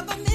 [0.00, 0.29] never